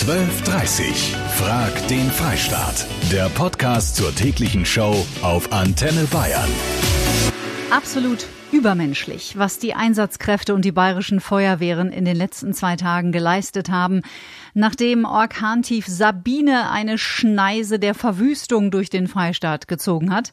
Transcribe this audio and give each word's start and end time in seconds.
12.30 0.00 1.14
Frag 1.36 1.88
den 1.88 2.10
Freistaat. 2.10 2.86
Der 3.12 3.28
Podcast 3.28 3.96
zur 3.96 4.14
täglichen 4.14 4.64
Show 4.64 4.96
auf 5.20 5.52
Antenne 5.52 6.04
Bayern. 6.04 6.48
Absolut 7.70 8.24
übermenschlich, 8.50 9.36
was 9.36 9.58
die 9.58 9.74
Einsatzkräfte 9.74 10.54
und 10.54 10.64
die 10.64 10.72
bayerischen 10.72 11.20
Feuerwehren 11.20 11.92
in 11.92 12.06
den 12.06 12.16
letzten 12.16 12.54
zwei 12.54 12.76
Tagen 12.76 13.12
geleistet 13.12 13.68
haben, 13.68 14.00
nachdem 14.54 15.04
Orkantief 15.04 15.86
Sabine 15.86 16.70
eine 16.70 16.96
Schneise 16.96 17.78
der 17.78 17.94
Verwüstung 17.94 18.70
durch 18.70 18.88
den 18.88 19.06
Freistaat 19.06 19.68
gezogen 19.68 20.14
hat 20.14 20.32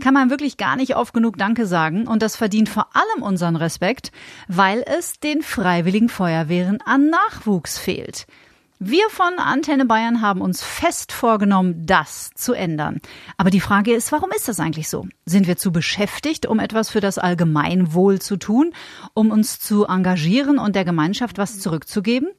kann 0.00 0.14
man 0.14 0.30
wirklich 0.30 0.56
gar 0.56 0.76
nicht 0.76 0.96
oft 0.96 1.12
genug 1.12 1.36
Danke 1.36 1.66
sagen 1.66 2.06
und 2.06 2.22
das 2.22 2.34
verdient 2.34 2.70
vor 2.70 2.86
allem 2.94 3.22
unseren 3.22 3.56
Respekt, 3.56 4.12
weil 4.48 4.82
es 4.86 5.20
den 5.20 5.42
freiwilligen 5.42 6.08
Feuerwehren 6.08 6.78
an 6.86 7.10
Nachwuchs 7.10 7.76
fehlt. 7.76 8.26
Wir 8.82 9.10
von 9.10 9.38
Antenne 9.38 9.84
Bayern 9.84 10.22
haben 10.22 10.40
uns 10.40 10.62
fest 10.62 11.12
vorgenommen, 11.12 11.84
das 11.84 12.30
zu 12.34 12.54
ändern. 12.54 13.02
Aber 13.36 13.50
die 13.50 13.60
Frage 13.60 13.92
ist, 13.92 14.10
warum 14.10 14.30
ist 14.30 14.48
das 14.48 14.58
eigentlich 14.58 14.88
so? 14.88 15.06
Sind 15.26 15.46
wir 15.46 15.58
zu 15.58 15.70
beschäftigt, 15.70 16.46
um 16.46 16.58
etwas 16.58 16.88
für 16.88 17.02
das 17.02 17.18
Allgemeinwohl 17.18 18.22
zu 18.22 18.38
tun, 18.38 18.72
um 19.12 19.32
uns 19.32 19.60
zu 19.60 19.84
engagieren 19.84 20.58
und 20.58 20.76
der 20.76 20.86
Gemeinschaft 20.86 21.36
was 21.36 21.60
zurückzugeben? 21.60 22.30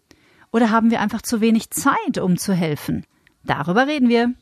Oder 0.51 0.71
haben 0.71 0.89
wir 0.89 0.99
einfach 0.99 1.21
zu 1.21 1.41
wenig 1.41 1.69
Zeit, 1.69 2.17
um 2.17 2.37
zu 2.37 2.53
helfen? 2.53 3.05
Darüber 3.43 3.85
reden 3.85 4.09
wir. 4.09 4.33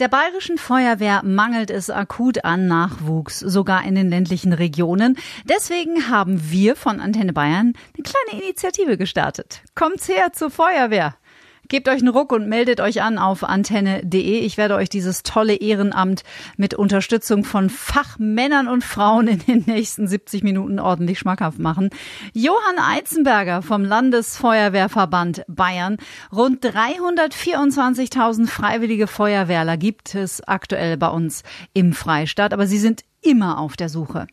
Der 0.00 0.08
bayerischen 0.08 0.58
Feuerwehr 0.58 1.22
mangelt 1.24 1.70
es 1.70 1.88
akut 1.88 2.44
an 2.44 2.66
Nachwuchs, 2.66 3.40
sogar 3.40 3.84
in 3.84 3.94
den 3.94 4.10
ländlichen 4.10 4.52
Regionen. 4.52 5.16
Deswegen 5.46 6.10
haben 6.10 6.50
wir 6.50 6.76
von 6.76 7.00
Antenne 7.00 7.32
Bayern 7.32 7.72
eine 7.96 8.04
kleine 8.04 8.44
Initiative 8.44 8.98
gestartet. 8.98 9.62
Kommt's 9.74 10.08
her 10.08 10.34
zur 10.34 10.50
Feuerwehr. 10.50 11.16
Gebt 11.68 11.88
euch 11.90 12.00
einen 12.00 12.08
Ruck 12.08 12.32
und 12.32 12.48
meldet 12.48 12.80
euch 12.80 13.02
an 13.02 13.18
auf 13.18 13.44
antenne.de. 13.44 14.38
Ich 14.40 14.56
werde 14.56 14.74
euch 14.74 14.88
dieses 14.88 15.22
tolle 15.22 15.54
Ehrenamt 15.54 16.22
mit 16.56 16.72
Unterstützung 16.72 17.44
von 17.44 17.68
Fachmännern 17.68 18.68
und 18.68 18.82
Frauen 18.82 19.28
in 19.28 19.38
den 19.40 19.64
nächsten 19.66 20.08
70 20.08 20.42
Minuten 20.42 20.80
ordentlich 20.80 21.18
schmackhaft 21.18 21.58
machen. 21.58 21.90
Johann 22.32 22.78
Eizenberger 22.78 23.60
vom 23.60 23.84
Landesfeuerwehrverband 23.84 25.44
Bayern. 25.46 25.98
Rund 26.34 26.64
324.000 26.64 28.46
freiwillige 28.46 29.06
Feuerwehrler 29.06 29.76
gibt 29.76 30.14
es 30.14 30.40
aktuell 30.48 30.96
bei 30.96 31.08
uns 31.08 31.42
im 31.74 31.92
Freistaat, 31.92 32.54
aber 32.54 32.66
sie 32.66 32.78
sind 32.78 33.04
immer 33.20 33.58
auf 33.58 33.76
der 33.76 33.90
Suche. 33.90 34.26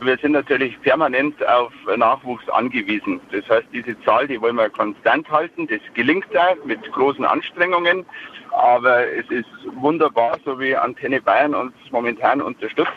Wir 0.00 0.16
sind 0.18 0.32
natürlich 0.32 0.80
permanent 0.82 1.46
auf 1.46 1.72
Nachwuchs 1.96 2.48
angewiesen. 2.50 3.20
Das 3.30 3.48
heißt, 3.48 3.68
diese 3.72 4.00
Zahl, 4.02 4.26
die 4.26 4.40
wollen 4.40 4.56
wir 4.56 4.68
konstant 4.70 5.30
halten. 5.30 5.66
Das 5.68 5.80
gelingt 5.94 6.36
auch 6.36 6.64
mit 6.64 6.80
großen 6.92 7.24
Anstrengungen. 7.24 8.04
Aber 8.52 9.06
es 9.06 9.28
ist 9.30 9.48
wunderbar, 9.76 10.38
so 10.44 10.58
wie 10.60 10.76
Antenne 10.76 11.20
Bayern 11.20 11.54
uns 11.54 11.72
momentan 11.90 12.42
unterstützt. 12.42 12.90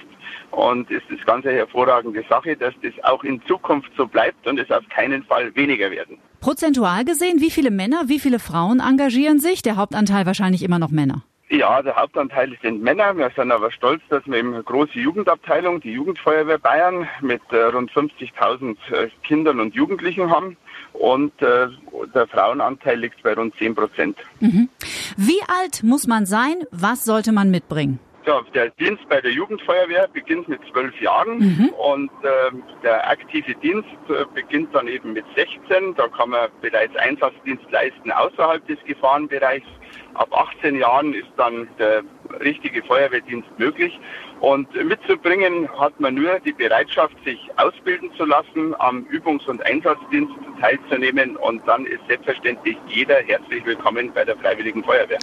Und 0.52 0.90
es 0.92 1.04
ist 1.10 1.26
ganz 1.26 1.46
eine 1.46 1.58
hervorragende 1.58 2.24
Sache, 2.30 2.56
dass 2.56 2.74
das 2.82 2.94
auch 3.04 3.24
in 3.24 3.42
Zukunft 3.46 3.92
so 3.98 4.08
bleibt 4.08 4.48
und 4.48 4.60
es 4.60 4.70
auf 4.72 4.88
keinen 4.90 5.24
Fall 5.24 5.54
weniger 5.56 5.92
werden. 5.92 6.18
Prozentual 6.40 7.06
gesehen, 7.06 7.42
wie 7.42 7.52
viele 7.52 7.72
Männer, 7.72 8.04
wie 8.08 8.20
viele 8.20 8.40
Frauen 8.40 8.80
engagieren 8.80 9.40
sich? 9.40 9.62
Der 9.62 9.78
Hauptanteil 9.78 10.26
wahrscheinlich 10.26 10.64
immer 10.64 10.80
noch 10.80 10.92
Männer. 10.92 11.24
Ja, 11.50 11.82
der 11.82 11.96
Hauptanteil 11.96 12.58
sind 12.62 12.82
Männer. 12.82 13.16
Wir 13.16 13.30
sind 13.36 13.52
aber 13.52 13.72
stolz, 13.72 14.02
dass 14.10 14.26
wir 14.26 14.38
eben 14.38 14.54
eine 14.54 14.64
große 14.64 14.98
Jugendabteilung, 14.98 15.80
die 15.80 15.92
Jugendfeuerwehr 15.92 16.58
Bayern, 16.58 17.08
mit 17.22 17.42
äh, 17.52 17.64
rund 17.66 17.92
50.000 17.92 18.76
äh, 18.92 19.10
Kindern 19.24 19.60
und 19.60 19.76
Jugendlichen 19.76 20.30
haben. 20.32 20.58
Und 20.94 21.40
äh, 21.42 21.68
der 22.14 22.28
Frauenanteil 22.28 23.00
liegt 23.00 23.22
bei 23.22 23.34
rund 23.34 23.56
10 23.58 23.76
Prozent. 23.76 24.18
Mhm. 24.40 24.70
Wie 25.18 25.42
alt 25.48 25.84
muss 25.84 26.08
man 26.08 26.26
sein? 26.26 26.56
Was 26.72 27.06
sollte 27.06 27.32
man 27.32 27.52
mitbringen? 27.52 28.00
Ja, 28.26 28.42
der 28.56 28.72
Dienst 28.72 29.08
bei 29.08 29.22
der 29.22 29.32
Jugendfeuerwehr 29.32 30.08
beginnt 30.08 30.48
mit 30.48 30.60
zwölf 30.72 31.00
Jahren 31.00 31.38
mhm. 31.38 31.70
und 31.78 32.10
äh, 32.24 32.52
der 32.82 33.08
aktive 33.08 33.54
Dienst 33.56 33.88
äh, 34.10 34.26
beginnt 34.34 34.74
dann 34.74 34.88
eben 34.88 35.14
mit 35.14 35.26
16. 35.36 35.94
Da 35.96 36.08
kann 36.08 36.32
man 36.32 36.50
bereits 36.60 36.96
Einsatzdienst 36.96 37.70
leisten 37.70 38.12
außerhalb 38.12 38.66
des 38.66 38.80
Gefahrenbereichs. 38.86 39.68
Ab 40.14 40.30
18 40.32 40.76
Jahren 40.78 41.14
ist 41.14 41.30
dann 41.38 41.68
der 41.78 42.04
richtige 42.42 42.84
Feuerwehrdienst 42.84 43.48
möglich. 43.58 44.00
Und 44.40 44.74
mitzubringen 44.76 45.70
hat 45.80 46.00
man 46.00 46.16
nur 46.16 46.40
die 46.40 46.54
Bereitschaft, 46.54 47.16
sich 47.24 47.40
ausbilden 47.58 48.12
zu 48.16 48.26
lassen, 48.26 48.76
am 48.80 49.06
Übungs- 49.06 49.48
und 49.48 49.66
Einsatzdienst 49.66 50.34
teilzunehmen. 50.62 51.36
Und 51.38 51.68
dann 51.68 51.86
ist 51.86 52.02
selbstverständlich 52.08 52.78
jeder 52.88 53.18
herzlich 53.22 53.66
willkommen 53.66 54.14
bei 54.14 54.26
der 54.26 54.38
Freiwilligen 54.38 54.84
Feuerwehr. 54.84 55.20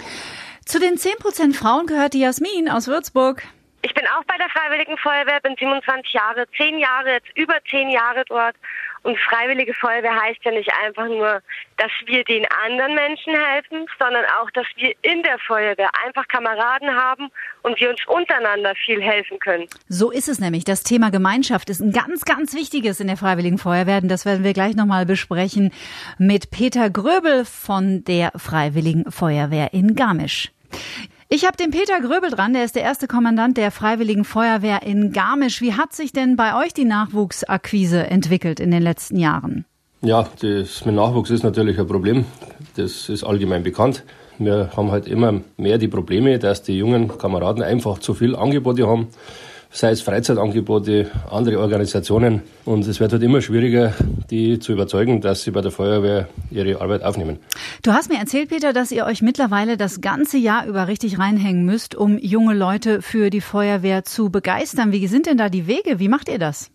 Zu 0.65 0.79
den 0.79 0.95
10% 0.95 1.55
Frauen 1.55 1.87
gehört 1.87 2.13
die 2.13 2.21
Jasmin 2.21 2.69
aus 2.69 2.87
Würzburg. 2.87 3.43
Ich 3.85 3.93
bin 3.93 4.05
auch 4.07 4.23
bei 4.23 4.37
der 4.37 4.47
Freiwilligen 4.49 4.97
Feuerwehr, 4.97 5.41
bin 5.41 5.55
27 5.59 6.13
Jahre, 6.13 6.45
10 6.55 6.79
Jahre, 6.79 7.15
jetzt 7.15 7.27
über 7.35 7.55
10 7.69 7.89
Jahre 7.89 8.23
dort. 8.29 8.55
Und 9.03 9.19
Freiwillige 9.19 9.73
Feuerwehr 9.73 10.15
heißt 10.15 10.39
ja 10.43 10.51
nicht 10.51 10.71
einfach 10.85 11.07
nur, 11.07 11.41
dass 11.77 11.91
wir 12.05 12.23
den 12.23 12.45
anderen 12.65 12.95
Menschen 12.95 13.35
helfen, 13.35 13.85
sondern 13.99 14.23
auch, 14.41 14.49
dass 14.51 14.65
wir 14.77 14.93
in 15.01 15.21
der 15.23 15.37
Feuerwehr 15.39 15.89
einfach 16.05 16.27
Kameraden 16.29 16.89
haben 16.89 17.29
und 17.63 17.79
wir 17.79 17.89
uns 17.89 17.99
untereinander 18.07 18.73
viel 18.75 19.01
helfen 19.01 19.39
können. 19.39 19.67
So 19.89 20.09
ist 20.09 20.29
es 20.29 20.39
nämlich. 20.39 20.63
Das 20.63 20.83
Thema 20.83 21.11
Gemeinschaft 21.11 21.69
ist 21.69 21.81
ein 21.81 21.91
ganz, 21.91 22.23
ganz 22.23 22.55
wichtiges 22.55 23.01
in 23.01 23.07
der 23.07 23.17
Freiwilligen 23.17 23.57
Feuerwehr. 23.57 23.99
Und 24.01 24.07
das 24.07 24.25
werden 24.25 24.43
wir 24.43 24.53
gleich 24.53 24.75
nochmal 24.75 25.05
besprechen 25.05 25.71
mit 26.17 26.49
Peter 26.49 26.89
Gröbel 26.89 27.43
von 27.43 28.03
der 28.05 28.31
Freiwilligen 28.37 29.11
Feuerwehr 29.11 29.73
in 29.73 29.95
Garmisch. 29.95 30.51
Ich 31.35 31.47
habe 31.47 31.57
den 31.57 31.71
Peter 31.71 31.99
Gröbel 31.99 32.29
dran, 32.29 32.53
der 32.53 32.63
ist 32.63 32.75
der 32.75 32.83
erste 32.83 33.07
Kommandant 33.07 33.57
der 33.57 33.71
Freiwilligen 33.71 34.23
Feuerwehr 34.23 34.83
in 34.83 35.11
Garmisch. 35.13 35.61
Wie 35.61 35.73
hat 35.73 35.91
sich 35.91 36.11
denn 36.11 36.35
bei 36.35 36.63
euch 36.63 36.75
die 36.75 36.85
Nachwuchsakquise 36.85 38.05
entwickelt 38.05 38.59
in 38.59 38.69
den 38.69 38.83
letzten 38.83 39.17
Jahren? 39.17 39.65
Ja, 40.03 40.29
das 40.41 40.85
mit 40.85 40.93
Nachwuchs 40.93 41.31
ist 41.31 41.41
natürlich 41.41 41.79
ein 41.79 41.87
Problem. 41.87 42.25
Das 42.75 43.09
ist 43.09 43.23
allgemein 43.23 43.63
bekannt. 43.63 44.03
Wir 44.37 44.69
haben 44.77 44.91
halt 44.91 45.07
immer 45.07 45.41
mehr 45.57 45.79
die 45.79 45.87
Probleme, 45.87 46.37
dass 46.37 46.61
die 46.61 46.77
jungen 46.77 47.17
Kameraden 47.17 47.63
einfach 47.63 47.97
zu 47.97 48.13
viel 48.13 48.35
Angebote 48.35 48.87
haben 48.87 49.07
sei 49.73 49.89
es 49.89 50.01
Freizeitangebote, 50.01 51.09
andere 51.29 51.59
Organisationen. 51.59 52.43
Und 52.63 52.87
es 52.87 52.99
wird 52.99 53.11
halt 53.11 53.23
immer 53.23 53.41
schwieriger, 53.41 53.93
die 54.29 54.59
zu 54.59 54.71
überzeugen, 54.71 55.19
dass 55.19 55.41
sie 55.41 55.51
bei 55.51 55.61
der 55.61 55.71
Feuerwehr 55.71 56.29
ihre 56.51 56.79
Arbeit 56.79 57.03
aufnehmen. 57.03 57.39
Du 57.81 57.91
hast 57.91 58.09
mir 58.09 58.19
erzählt, 58.19 58.49
Peter, 58.49 58.71
dass 58.71 58.91
ihr 58.91 59.05
euch 59.05 59.23
mittlerweile 59.23 59.75
das 59.75 59.99
ganze 59.99 60.37
Jahr 60.37 60.67
über 60.67 60.87
richtig 60.87 61.17
reinhängen 61.17 61.65
müsst, 61.65 61.95
um 61.95 62.19
junge 62.19 62.53
Leute 62.53 63.01
für 63.01 63.31
die 63.31 63.41
Feuerwehr 63.41 64.03
zu 64.03 64.29
begeistern. 64.29 64.91
Wie 64.91 65.07
sind 65.07 65.25
denn 65.25 65.37
da 65.37 65.49
die 65.49 65.65
Wege? 65.65 65.99
Wie 65.99 66.07
macht 66.07 66.29
ihr 66.29 66.39
das? 66.39 66.69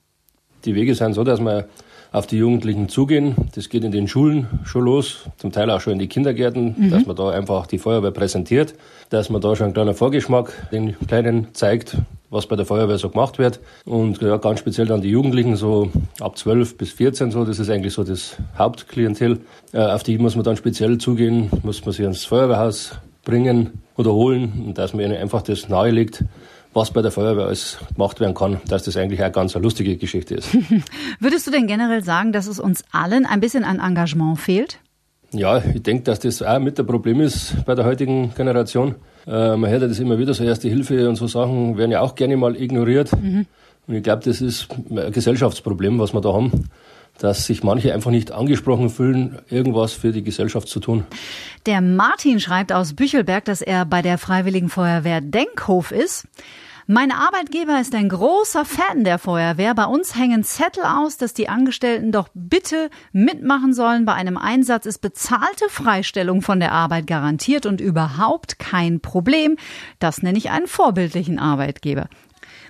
Die 0.64 0.74
Wege 0.74 0.96
sind 0.96 1.14
so, 1.14 1.22
dass 1.22 1.40
wir 1.40 1.68
auf 2.10 2.26
die 2.26 2.38
Jugendlichen 2.38 2.88
zugehen. 2.88 3.36
Das 3.54 3.68
geht 3.68 3.84
in 3.84 3.92
den 3.92 4.08
Schulen 4.08 4.48
schon 4.64 4.84
los, 4.84 5.28
zum 5.36 5.52
Teil 5.52 5.70
auch 5.70 5.80
schon 5.80 5.92
in 5.92 5.98
die 5.98 6.08
Kindergärten, 6.08 6.74
mhm. 6.76 6.90
dass 6.90 7.06
man 7.06 7.14
da 7.14 7.30
einfach 7.30 7.66
die 7.66 7.78
Feuerwehr 7.78 8.10
präsentiert, 8.10 8.74
dass 9.10 9.30
man 9.30 9.40
da 9.40 9.54
schon 9.54 9.66
einen 9.66 9.74
kleinen 9.74 9.94
Vorgeschmack 9.94 10.52
den 10.72 10.96
Kleinen 11.06 11.48
zeigt, 11.54 11.96
was 12.30 12.46
bei 12.46 12.56
der 12.56 12.66
Feuerwehr 12.66 12.98
so 12.98 13.08
gemacht 13.08 13.38
wird. 13.38 13.60
Und 13.84 14.20
ja, 14.20 14.36
ganz 14.36 14.60
speziell 14.60 14.86
dann 14.86 15.00
die 15.00 15.10
Jugendlichen, 15.10 15.56
so 15.56 15.90
ab 16.20 16.36
12 16.36 16.76
bis 16.76 16.92
14 16.92 17.30
so, 17.30 17.44
das 17.44 17.58
ist 17.58 17.70
eigentlich 17.70 17.94
so 17.94 18.04
das 18.04 18.36
Hauptklientel. 18.56 19.40
Äh, 19.72 19.78
auf 19.78 20.02
die 20.02 20.18
muss 20.18 20.34
man 20.34 20.44
dann 20.44 20.56
speziell 20.56 20.98
zugehen, 20.98 21.50
muss 21.62 21.84
man 21.84 21.92
sie 21.92 22.04
ins 22.04 22.24
Feuerwehrhaus 22.24 22.92
bringen 23.24 23.82
oder 23.96 24.12
holen 24.12 24.64
und 24.66 24.78
dass 24.78 24.94
man 24.94 25.04
ihnen 25.04 25.16
einfach 25.16 25.42
das 25.42 25.68
nahelegt, 25.68 26.24
was 26.72 26.90
bei 26.92 27.02
der 27.02 27.10
Feuerwehr 27.10 27.46
alles 27.46 27.78
gemacht 27.94 28.20
werden 28.20 28.34
kann, 28.34 28.60
dass 28.68 28.84
das 28.84 28.96
eigentlich 28.96 29.22
auch 29.22 29.32
ganz 29.32 29.54
eine 29.56 29.62
lustige 29.62 29.96
Geschichte 29.96 30.36
ist. 30.36 30.56
Würdest 31.20 31.46
du 31.46 31.50
denn 31.50 31.66
generell 31.66 32.04
sagen, 32.04 32.32
dass 32.32 32.46
es 32.46 32.60
uns 32.60 32.84
allen 32.92 33.26
ein 33.26 33.40
bisschen 33.40 33.64
an 33.64 33.80
Engagement 33.80 34.38
fehlt? 34.38 34.78
Ja, 35.32 35.58
ich 35.58 35.82
denke, 35.82 36.04
dass 36.04 36.20
das 36.20 36.42
auch 36.42 36.58
mit 36.58 36.78
der 36.78 36.84
Problem 36.84 37.20
ist 37.20 37.54
bei 37.66 37.74
der 37.74 37.84
heutigen 37.84 38.32
Generation. 38.34 38.94
Äh, 39.26 39.56
man 39.56 39.70
hört 39.70 39.82
ja 39.82 39.88
das 39.88 39.98
immer 39.98 40.18
wieder, 40.18 40.32
so 40.32 40.42
Erste 40.42 40.68
Hilfe 40.68 41.08
und 41.08 41.16
so 41.16 41.26
Sachen 41.26 41.76
werden 41.76 41.90
ja 41.90 42.00
auch 42.00 42.14
gerne 42.14 42.36
mal 42.36 42.56
ignoriert. 42.56 43.10
Mhm. 43.20 43.46
Und 43.86 43.94
ich 43.94 44.02
glaube, 44.02 44.22
das 44.24 44.40
ist 44.40 44.68
ein 44.90 45.12
Gesellschaftsproblem, 45.12 45.98
was 45.98 46.12
wir 46.12 46.20
da 46.20 46.32
haben 46.32 46.68
dass 47.18 47.46
sich 47.46 47.62
manche 47.62 47.92
einfach 47.92 48.10
nicht 48.10 48.32
angesprochen 48.32 48.90
fühlen, 48.90 49.38
irgendwas 49.50 49.92
für 49.92 50.12
die 50.12 50.22
Gesellschaft 50.22 50.68
zu 50.68 50.80
tun. 50.80 51.04
Der 51.66 51.80
Martin 51.80 52.40
schreibt 52.40 52.72
aus 52.72 52.94
Büchelberg, 52.94 53.44
dass 53.44 53.60
er 53.60 53.84
bei 53.84 54.02
der 54.02 54.18
Freiwilligen 54.18 54.68
Feuerwehr 54.68 55.20
Denkhof 55.20 55.90
ist. 55.90 56.26
Mein 56.90 57.12
Arbeitgeber 57.12 57.78
ist 57.82 57.94
ein 57.94 58.08
großer 58.08 58.64
Fan 58.64 59.04
der 59.04 59.18
Feuerwehr. 59.18 59.74
Bei 59.74 59.84
uns 59.84 60.16
hängen 60.16 60.42
Zettel 60.42 60.84
aus, 60.84 61.18
dass 61.18 61.34
die 61.34 61.50
Angestellten 61.50 62.12
doch 62.12 62.30
bitte 62.32 62.88
mitmachen 63.12 63.74
sollen. 63.74 64.06
Bei 64.06 64.14
einem 64.14 64.38
Einsatz 64.38 64.86
ist 64.86 65.00
bezahlte 65.02 65.68
Freistellung 65.68 66.40
von 66.40 66.60
der 66.60 66.72
Arbeit 66.72 67.06
garantiert 67.06 67.66
und 67.66 67.82
überhaupt 67.82 68.58
kein 68.58 69.00
Problem. 69.00 69.56
Das 69.98 70.22
nenne 70.22 70.38
ich 70.38 70.48
einen 70.48 70.66
vorbildlichen 70.66 71.38
Arbeitgeber. 71.38 72.08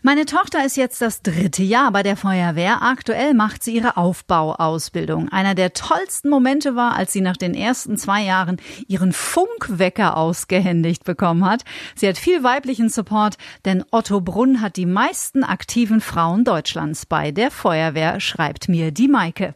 Meine 0.02 0.26
Tochter 0.26 0.64
ist 0.64 0.76
jetzt 0.76 1.02
das 1.02 1.22
dritte 1.22 1.64
Jahr 1.64 1.90
bei 1.90 2.04
der 2.04 2.16
Feuerwehr. 2.16 2.82
Aktuell 2.82 3.34
macht 3.34 3.64
sie 3.64 3.74
ihre 3.74 3.96
Aufbauausbildung. 3.96 5.28
Einer 5.30 5.56
der 5.56 5.72
tollsten 5.72 6.28
Momente 6.28 6.76
war, 6.76 6.94
als 6.94 7.12
sie 7.12 7.20
nach 7.20 7.36
den 7.36 7.52
ersten 7.52 7.98
zwei 7.98 8.22
Jahren 8.22 8.58
ihren 8.86 9.12
Funkwecker 9.12 10.16
ausgehändigt 10.16 11.02
bekommen 11.02 11.44
hat. 11.44 11.64
Sie 11.96 12.06
hat 12.06 12.16
viel 12.16 12.44
weiblichen 12.44 12.90
Support, 12.90 13.38
denn 13.64 13.84
Otto 13.90 14.20
Brunn 14.20 14.60
hat 14.60 14.76
die 14.76 14.86
meisten 14.86 15.42
aktiven 15.42 16.00
Frauen 16.00 16.44
Deutschlands 16.44 17.04
bei 17.04 17.32
der 17.32 17.50
Feuerwehr, 17.50 18.20
schreibt 18.20 18.68
mir 18.68 18.92
die 18.92 19.08
Maike. 19.08 19.52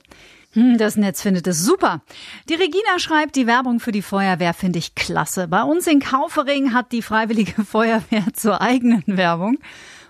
Hm, 0.54 0.76
das 0.76 0.96
Netz 0.96 1.22
findet 1.22 1.46
es 1.46 1.64
super. 1.64 2.02
Die 2.48 2.54
Regina 2.54 2.98
schreibt, 2.98 3.36
die 3.36 3.46
Werbung 3.46 3.78
für 3.78 3.92
die 3.92 4.02
Feuerwehr 4.02 4.54
finde 4.54 4.80
ich 4.80 4.96
klasse. 4.96 5.46
Bei 5.46 5.62
uns 5.62 5.86
in 5.86 6.00
Kaufering 6.00 6.74
hat 6.74 6.90
die 6.90 7.00
Freiwillige 7.00 7.64
Feuerwehr 7.64 8.24
zur 8.34 8.60
eigenen 8.60 9.04
Werbung 9.06 9.58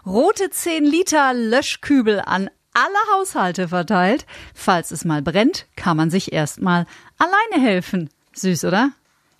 rote 0.07 0.51
10 0.51 0.85
Liter 0.85 1.33
Löschkübel 1.35 2.21
an 2.21 2.51
alle 2.75 3.19
Haushalte 3.19 3.69
verteilt. 3.69 4.27
Falls 4.55 4.91
es 4.91 5.05
mal 5.05 5.23
brennt, 5.23 5.67
kann 5.77 5.97
man 5.97 6.11
sich 6.11 6.33
erstmal 6.33 6.87
alleine 7.19 7.65
helfen. 7.65 8.11
Süß, 8.35 8.65
oder? 8.65 8.91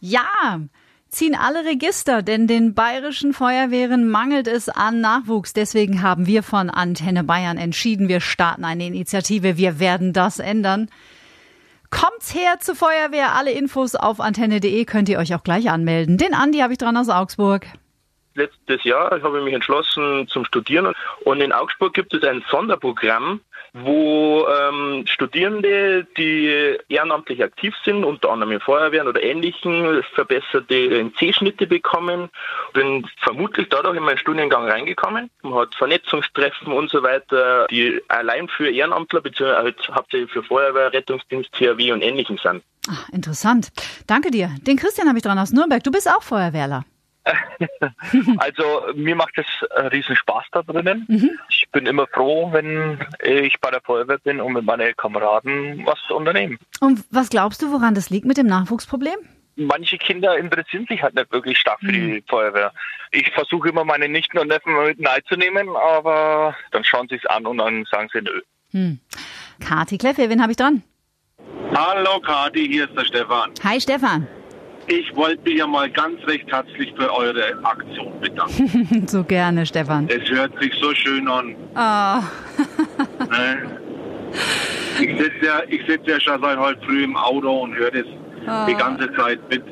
Ja, 0.01 0.61
ziehen 1.09 1.35
alle 1.35 1.65
Register, 1.65 2.23
denn 2.23 2.47
den 2.47 2.75
bayerischen 2.75 3.33
Feuerwehren 3.33 4.09
mangelt 4.09 4.49
es 4.49 4.69
an 4.69 5.01
Nachwuchs. 5.01 5.53
Deswegen 5.53 6.03
haben 6.03 6.27
wir 6.27 6.43
von 6.43 6.71
Antenne 6.71 7.25
Bayern 7.25 7.59
entschieden, 7.59 8.09
wir 8.09 8.21
starten 8.21 8.65
eine 8.65 8.87
Initiative. 8.87 9.57
Wir 9.57 9.79
werden 9.79 10.13
das 10.13 10.39
ändern. 10.39 10.89
Kommt's 11.91 12.35
her 12.35 12.59
zur 12.61 12.75
Feuerwehr. 12.75 13.35
Alle 13.35 13.53
Infos 13.53 13.95
auf 13.95 14.19
antenne.de 14.21 14.85
könnt 14.87 15.09
ihr 15.11 15.19
euch 15.19 15.35
auch 15.35 15.43
gleich 15.43 15.71
anmelden. 15.71 16.17
Den 16.17 16.35
Andi 16.35 16.59
habe 16.59 16.73
ich 16.73 16.79
dran 16.79 16.97
aus 16.97 17.11
Augsburg 17.11 17.67
letztes 18.35 18.85
Jahr 18.85 19.11
habe 19.23 19.39
ich 19.39 19.45
mich 19.45 19.55
entschlossen 19.55 20.27
zum 20.29 20.45
Studieren 20.45 20.95
und 21.25 21.41
in 21.41 21.53
Augsburg 21.53 21.95
gibt 21.95 22.15
es 22.15 22.23
ein 22.23 22.45
Sonderprogramm, 22.51 23.41
wo 23.75 24.47
ähm, 24.47 25.07
Studierende, 25.07 26.07
die 26.17 26.77
ehrenamtlich 26.89 27.43
aktiv 27.43 27.75
sind, 27.85 28.05
unter 28.05 28.31
anderem 28.31 28.53
in 28.53 28.61
Feuerwehren 28.61 29.09
oder 29.09 29.23
Ähnlichen, 29.23 30.03
verbesserte 30.15 31.11
C-Schnitte 31.19 31.67
bekommen. 31.67 32.29
Bin 32.75 33.07
vermutlich 33.23 33.69
dadurch 33.71 33.97
in 33.97 34.03
meinen 34.03 34.19
Studiengang 34.19 34.69
reingekommen. 34.69 35.31
Man 35.43 35.55
hat 35.55 35.75
Vernetzungstreffen 35.75 36.73
und 36.73 36.91
so 36.91 37.03
weiter, 37.03 37.67
die 37.71 38.01
allein 38.09 38.49
für 38.49 38.71
Ehrenamtler 38.71 39.23
beziehungsweise 39.23 39.63
halt 39.63 39.89
hauptsächlich 39.89 40.31
für 40.31 40.43
Feuerwehr, 40.43 40.93
Rettungsdienst, 40.93 41.51
THW 41.53 41.93
und 41.93 42.03
Ähnlichen 42.03 42.39
sind. 42.43 42.63
Ach, 42.91 43.09
interessant. 43.11 43.69
Danke 44.07 44.31
dir. 44.31 44.51
Den 44.67 44.77
Christian 44.77 45.09
habe 45.09 45.17
ich 45.17 45.25
dran 45.25 45.39
aus 45.39 45.53
Nürnberg. 45.53 45.83
Du 45.83 45.93
bist 45.93 46.11
auch 46.11 46.23
Feuerwehrler. 46.23 46.85
also 48.39 48.65
mir 48.95 49.15
macht 49.15 49.39
es 49.39 49.47
riesen 49.93 50.17
Spaß 50.17 50.47
da 50.53 50.63
drinnen. 50.63 51.07
Mhm. 51.09 51.31
Ich 51.49 51.69
bin 51.71 51.87
immer 51.87 52.07
froh, 52.07 52.53
wenn 52.53 52.99
ich 53.23 53.61
bei 53.61 53.71
der 53.71 53.81
Feuerwehr 53.81 54.19
bin 54.19 54.41
und 54.41 54.53
mit 54.53 54.65
meinen 54.65 54.95
Kameraden 54.97 55.87
was 55.87 55.99
unternehmen. 56.11 56.59
Und 56.81 57.05
was 57.11 57.31
glaubst 57.31 57.63
du, 57.63 57.73
woran 57.73 57.95
das 57.95 58.11
liegt 58.11 58.27
mit 58.27 58.37
dem 58.37 58.47
Nachwuchsproblem? 58.47 59.17
Manche 59.57 59.99
Kinder 59.99 60.37
interessieren 60.39 60.87
sich 60.89 61.03
halt 61.03 61.15
nicht 61.15 61.31
wirklich 61.31 61.59
stark 61.59 61.79
für 61.81 61.93
mhm. 61.93 61.93
die 61.93 62.25
Feuerwehr. 62.29 62.73
Ich 63.11 63.31
versuche 63.33 63.69
immer 63.69 63.85
meine 63.85 64.09
Nichten 64.09 64.39
und 64.39 64.49
Neffen 64.49 64.75
mit 64.85 64.99
nein 64.99 65.21
aber 65.69 66.57
dann 66.71 66.85
schauen 66.85 67.07
sie 67.09 67.17
es 67.17 67.27
an 67.27 67.47
und 67.47 67.59
dann 67.59 67.85
sagen 67.91 68.09
sie 68.13 68.23
nö. 68.23 68.41
Hm. 68.71 69.01
Kati 69.61 69.99
Kleffe, 69.99 70.31
wen 70.31 70.41
habe 70.41 70.53
ich 70.53 70.57
dran? 70.57 70.83
Hallo 71.75 72.21
Kati, 72.21 72.67
hier 72.67 72.89
ist 72.89 72.97
der 72.97 73.05
Stefan. 73.05 73.53
Hi 73.63 73.79
Stefan. 73.81 74.27
Ich 74.87 75.15
wollte 75.15 75.43
mich 75.43 75.59
ja 75.59 75.67
mal 75.67 75.89
ganz 75.91 76.19
recht 76.27 76.51
herzlich 76.51 76.93
für 76.97 77.13
eure 77.13 77.55
Aktion 77.63 78.21
bedanken. 78.21 79.07
so 79.07 79.23
gerne, 79.23 79.65
Stefan. 79.65 80.09
Es 80.09 80.29
hört 80.29 80.53
sich 80.61 80.73
so 80.81 80.93
schön 80.95 81.29
an. 81.29 81.55
Oh. 81.77 82.23
ich 85.01 85.19
sitze 85.19 85.47
ja, 85.47 85.61
sitz 85.87 86.03
ja 86.07 86.21
schon 86.21 86.43
seit 86.43 86.59
heute 86.59 86.81
früh 86.85 87.05
im 87.05 87.17
Auto 87.17 87.63
und 87.63 87.75
höre 87.75 87.93
das 87.93 88.07
oh. 88.47 88.67
die 88.69 88.75
ganze 88.75 89.13
Zeit 89.15 89.39
mit. 89.49 89.63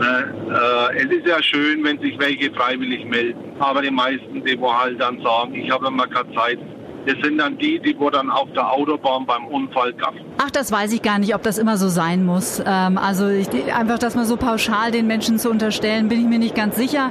Äh, 0.00 0.96
es 0.96 1.04
ist 1.04 1.26
ja 1.26 1.40
schön, 1.42 1.84
wenn 1.84 2.00
sich 2.00 2.18
welche 2.18 2.50
freiwillig 2.52 3.04
melden. 3.04 3.38
Aber 3.60 3.82
die 3.82 3.90
meisten, 3.90 4.42
die 4.44 4.58
wo 4.58 4.72
halt 4.72 5.00
dann 5.00 5.20
sagen, 5.22 5.54
ich 5.54 5.70
habe 5.70 5.86
immer 5.86 6.06
keine 6.06 6.34
Zeit, 6.34 6.58
das 7.06 7.16
sind 7.22 7.38
dann 7.38 7.58
die, 7.58 7.78
die 7.78 7.94
wo 7.98 8.10
dann 8.10 8.30
auf 8.30 8.48
der 8.54 8.70
Autobahn 8.70 9.26
beim 9.26 9.46
Unfall 9.46 9.92
gab. 9.92 10.14
Ach, 10.38 10.50
das 10.50 10.72
weiß 10.72 10.92
ich 10.92 11.02
gar 11.02 11.18
nicht, 11.18 11.34
ob 11.34 11.42
das 11.42 11.58
immer 11.58 11.76
so 11.76 11.88
sein 11.88 12.24
muss. 12.24 12.62
Ähm, 12.64 12.98
also 12.98 13.28
ich, 13.28 13.48
einfach, 13.72 13.98
dass 13.98 14.14
man 14.14 14.24
so 14.24 14.36
pauschal 14.36 14.90
den 14.90 15.06
Menschen 15.06 15.38
zu 15.38 15.50
unterstellen, 15.50 16.08
bin 16.08 16.20
ich 16.20 16.26
mir 16.26 16.38
nicht 16.38 16.54
ganz 16.54 16.76
sicher. 16.76 17.10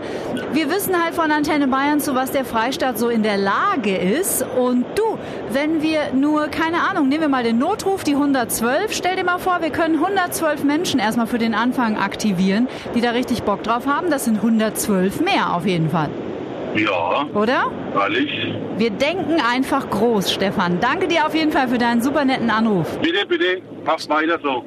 Wir 0.51 0.69
wissen 0.69 1.01
halt 1.01 1.13
von 1.13 1.31
Antenne 1.31 1.67
Bayern, 1.67 1.99
zu 1.99 2.15
was 2.15 2.31
der 2.31 2.45
Freistaat 2.45 2.97
so 2.97 3.09
in 3.09 3.23
der 3.23 3.37
Lage 3.37 3.95
ist. 3.95 4.45
Und 4.57 4.85
du, 4.95 5.17
wenn 5.51 5.81
wir 5.81 6.13
nur, 6.13 6.47
keine 6.47 6.81
Ahnung, 6.89 7.07
nehmen 7.07 7.21
wir 7.21 7.29
mal 7.29 7.43
den 7.43 7.57
Notruf, 7.57 8.03
die 8.03 8.13
112. 8.13 8.93
Stell 8.93 9.15
dir 9.15 9.23
mal 9.23 9.39
vor, 9.39 9.61
wir 9.61 9.69
können 9.69 9.95
112 9.95 10.63
Menschen 10.63 10.99
erstmal 10.99 11.27
für 11.27 11.37
den 11.37 11.53
Anfang 11.53 11.97
aktivieren, 11.97 12.67
die 12.95 13.01
da 13.01 13.11
richtig 13.11 13.43
Bock 13.43 13.63
drauf 13.63 13.87
haben. 13.87 14.09
Das 14.09 14.25
sind 14.25 14.37
112 14.37 15.21
mehr 15.21 15.55
auf 15.55 15.65
jeden 15.65 15.89
Fall. 15.89 16.09
Ja. 16.75 17.25
Oder? 17.33 17.71
Freilich. 17.93 18.29
Wir 18.77 18.89
denken 18.89 19.39
einfach 19.39 19.89
groß, 19.89 20.33
Stefan. 20.33 20.79
Danke 20.79 21.07
dir 21.07 21.27
auf 21.27 21.35
jeden 21.35 21.51
Fall 21.51 21.67
für 21.67 21.77
deinen 21.77 22.01
super 22.01 22.25
netten 22.25 22.49
Anruf. 22.49 22.97
Bitte, 22.99 23.25
bitte, 23.27 23.61
mach's 23.85 24.09
weiter 24.09 24.39
so. 24.41 24.65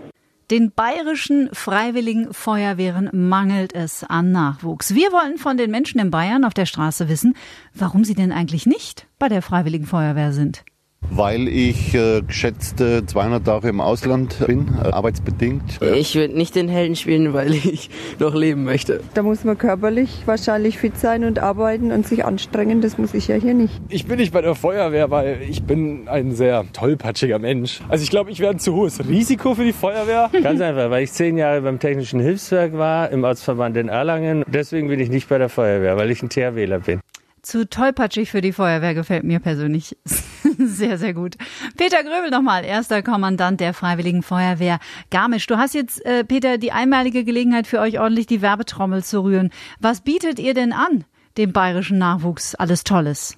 Den 0.50 0.70
bayerischen 0.70 1.50
Freiwilligen 1.52 2.32
Feuerwehren 2.32 3.10
mangelt 3.12 3.74
es 3.74 4.04
an 4.04 4.30
Nachwuchs. 4.30 4.94
Wir 4.94 5.10
wollten 5.10 5.38
von 5.38 5.56
den 5.56 5.72
Menschen 5.72 6.00
in 6.00 6.12
Bayern 6.12 6.44
auf 6.44 6.54
der 6.54 6.66
Straße 6.66 7.08
wissen, 7.08 7.34
warum 7.74 8.04
sie 8.04 8.14
denn 8.14 8.30
eigentlich 8.30 8.64
nicht 8.64 9.08
bei 9.18 9.28
der 9.28 9.42
Freiwilligen 9.42 9.86
Feuerwehr 9.86 10.32
sind 10.32 10.64
weil 11.10 11.48
ich 11.48 11.94
äh, 11.94 12.22
geschätzte 12.22 13.04
200 13.06 13.44
Tage 13.44 13.68
im 13.68 13.80
Ausland 13.80 14.46
bin, 14.46 14.68
äh, 14.82 14.88
arbeitsbedingt. 14.88 15.80
Ich 15.82 16.14
würde 16.14 16.36
nicht 16.36 16.54
den 16.54 16.68
Helden 16.68 16.96
spielen, 16.96 17.32
weil 17.32 17.54
ich 17.54 17.90
noch 18.18 18.34
leben 18.34 18.64
möchte. 18.64 19.00
Da 19.14 19.22
muss 19.22 19.44
man 19.44 19.58
körperlich 19.58 20.22
wahrscheinlich 20.26 20.78
fit 20.78 20.98
sein 20.98 21.24
und 21.24 21.38
arbeiten 21.38 21.92
und 21.92 22.06
sich 22.06 22.24
anstrengen. 22.24 22.80
Das 22.80 22.98
muss 22.98 23.14
ich 23.14 23.28
ja 23.28 23.36
hier 23.36 23.54
nicht. 23.54 23.74
Ich 23.88 24.06
bin 24.06 24.18
nicht 24.18 24.32
bei 24.32 24.40
der 24.40 24.54
Feuerwehr, 24.54 25.10
weil 25.10 25.40
ich 25.48 25.62
bin 25.62 26.08
ein 26.08 26.32
sehr 26.32 26.64
tollpatschiger 26.72 27.38
Mensch. 27.38 27.80
Also 27.88 28.02
ich 28.02 28.10
glaube, 28.10 28.30
ich 28.30 28.40
wäre 28.40 28.52
ein 28.52 28.58
zu 28.58 28.74
hohes 28.74 29.06
Risiko 29.06 29.54
für 29.54 29.64
die 29.64 29.72
Feuerwehr. 29.72 30.30
Ganz 30.42 30.60
einfach, 30.60 30.90
weil 30.90 31.04
ich 31.04 31.12
zehn 31.12 31.36
Jahre 31.38 31.62
beim 31.62 31.78
Technischen 31.78 32.20
Hilfswerk 32.20 32.72
war, 32.74 33.10
im 33.10 33.24
Ortsverband 33.24 33.76
in 33.76 33.88
Erlangen. 33.88 34.44
Deswegen 34.46 34.88
bin 34.88 35.00
ich 35.00 35.08
nicht 35.08 35.28
bei 35.28 35.38
der 35.38 35.48
Feuerwehr, 35.48 35.96
weil 35.96 36.10
ich 36.10 36.22
ein 36.22 36.28
THWler 36.28 36.80
bin. 36.80 37.00
Zu 37.42 37.68
tollpatschig 37.68 38.30
für 38.32 38.40
die 38.40 38.52
Feuerwehr 38.52 38.92
gefällt 38.94 39.22
mir 39.22 39.38
persönlich 39.38 39.96
sehr, 40.66 40.98
sehr 40.98 41.14
gut. 41.14 41.36
Peter 41.76 42.02
Gröbel 42.02 42.30
nochmal, 42.30 42.64
erster 42.64 43.02
Kommandant 43.02 43.60
der 43.60 43.74
Freiwilligen 43.74 44.22
Feuerwehr 44.22 44.78
Garmisch. 45.10 45.46
Du 45.46 45.56
hast 45.56 45.74
jetzt, 45.74 46.04
äh, 46.04 46.24
Peter, 46.24 46.58
die 46.58 46.72
einmalige 46.72 47.24
Gelegenheit 47.24 47.66
für 47.66 47.80
euch 47.80 47.98
ordentlich 47.98 48.26
die 48.26 48.42
Werbetrommel 48.42 49.04
zu 49.04 49.22
rühren. 49.22 49.50
Was 49.80 50.00
bietet 50.00 50.38
ihr 50.38 50.54
denn 50.54 50.72
an, 50.72 51.04
dem 51.36 51.52
bayerischen 51.52 51.98
Nachwuchs? 51.98 52.54
Alles 52.54 52.84
Tolles. 52.84 53.36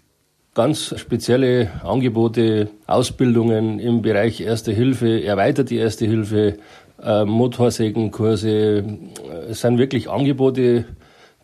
Ganz 0.55 0.95
spezielle 0.99 1.71
Angebote, 1.85 2.71
Ausbildungen 2.87 3.79
im 3.79 4.03
Bereich 4.03 4.41
Erste 4.41 4.73
Hilfe, 4.73 5.23
erweiterte 5.23 5.77
Erste 5.77 6.07
Hilfe, 6.07 6.59
äh, 7.03 7.25
Motorsägenkurse. 7.25 8.85
Es 9.49 9.61
sind 9.61 9.79
wirklich 9.79 10.11
Angebote, 10.11 10.85